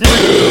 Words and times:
Yeah. 0.00 0.32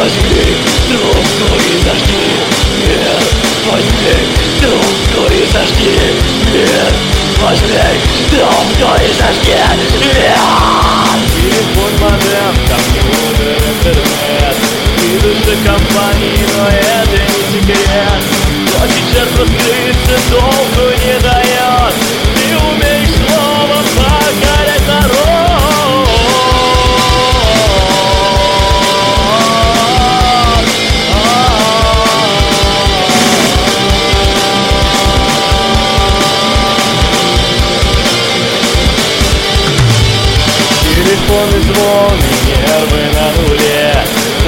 Возьми 0.00 0.56
трубку 0.88 1.56
и 1.56 1.76
зажги. 1.84 2.24
Нет, 2.88 3.22
возьми 3.70 4.16
трубку 4.58 5.30
и 5.30 5.44
зажги. 5.52 5.94
Нет, 6.54 6.94
возьми 7.42 7.84
трубку 8.30 8.94
и 8.96 9.12
зажги. 9.12 9.60
Нет. 10.00 10.38
Телефон 11.36 11.92
модем, 12.00 12.54
там. 12.66 12.80
не 12.94 13.09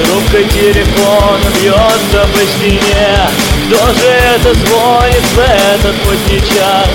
Трубкой 0.05 0.45
телефон 0.49 1.39
бьется 1.61 2.27
по 2.33 2.39
стене 2.39 3.29
Кто 3.67 3.85
же 3.93 4.07
это 4.07 4.53
звонит 4.53 5.23
в 5.33 5.39
этот 5.39 5.95
поздний 6.01 6.41
час? 6.41 6.89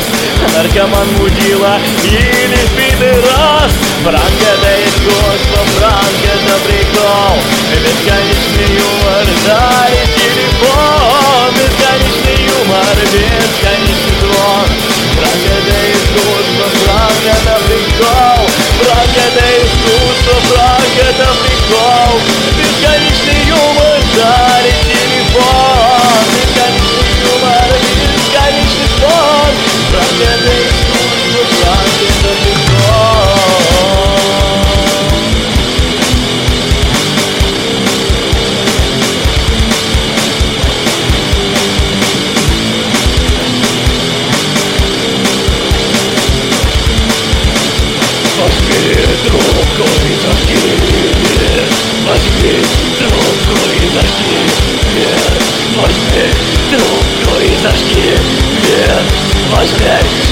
Наркоман 0.54 1.08
мудила 1.18 1.78
или 2.04 2.60
пидорас? 2.76 3.72
Пранк 4.04 4.40
это 4.40 4.88
искусство, 4.88 5.64
пранк 5.78 6.22
это 6.24 6.58
прикол 6.66 7.38
Бесконечный 7.72 8.76
юмор 8.76 9.26
дарит 9.46 10.17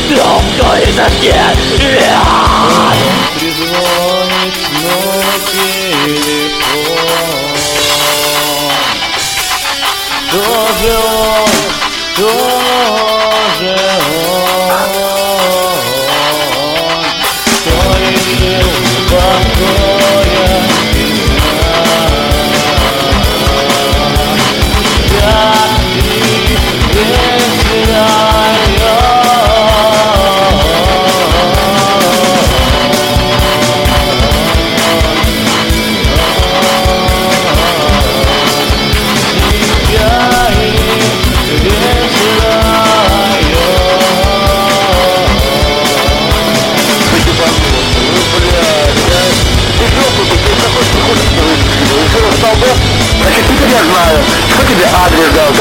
громко 0.09 0.79
и 0.79 0.93
совсем 0.93 1.57
Трезвонит 3.39 4.55
мой 4.83 5.37
телефон. 5.53 6.57
То 10.31 10.43
же 10.81 10.93
он, 10.97 11.51
то 12.17 12.96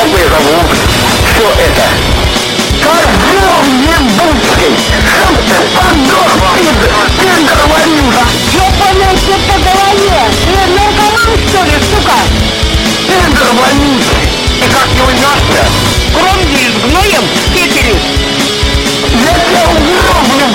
новый 0.05 0.23
рывок. 0.23 0.69
Все 1.33 1.45
это. 1.65 1.85
Коржов-небудский! 2.83 4.73
Что 5.09 5.27
ты, 5.47 5.57
подох, 5.73 6.31
ты, 6.55 6.69
ты 7.19 7.29
говорила? 7.43 8.23
Ёбаная 8.53 9.13
все 9.17 9.35
по 9.47 9.55
голове! 9.59 10.21
Ты 10.45 10.59
наркоман, 10.73 11.33
что 11.47 11.61
ли, 11.63 11.77
сука? 11.89 12.17
Ты 13.07 13.15
наркоманист! 13.15 14.13
И 14.57 14.65
как 14.71 14.89
его 14.95 15.09
нахер? 15.09 15.67
Кровь 16.13 16.45
с 16.53 16.75
гноем, 16.83 17.25
кетерис! 17.53 18.03
Я 19.23 19.33
тебя 19.33 19.63
угроблю, 19.69 20.47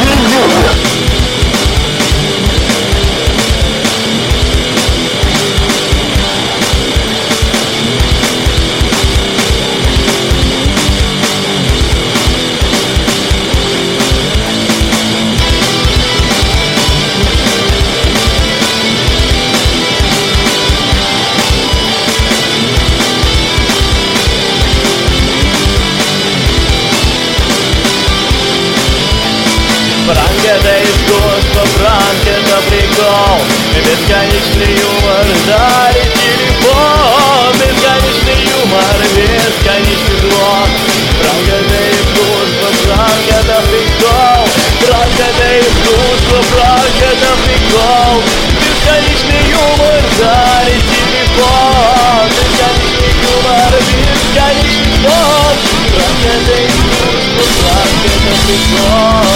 brangia 30.10 30.56
daiktus, 30.64 31.44
pabrankina 31.54 32.58
prikol 32.68 33.38
Ir 33.78 33.82
viską 33.86 34.20
išlijumas 34.38 35.30
dar 35.46 35.94
iki 36.02 36.30
ribom 36.40 37.52
Viską 37.60 37.94
išlijumas, 38.10 38.98
viską 39.14 39.74
išlijumas 39.94 40.72
Brangia 41.20 41.60
daiktus, 41.70 42.50
pabrankina 42.62 43.58
prikol 43.70 44.42
Brangia 44.82 45.30
daiktus, 45.38 46.20
pabrankina 46.30 47.32
prikol 47.44 48.22
Viską 48.64 48.96
išlijumas 49.14 50.10
dar 50.18 50.72
iki 50.74 51.00
ribom 51.14 52.24
Viską 52.34 52.68
išlijumas, 52.82 53.78
viską 53.90 54.46
išlijumas 54.66 55.66
Brangia 55.94 56.36
daiktus, 56.50 57.30
pabrankina 57.38 58.34
prikol 58.46 59.29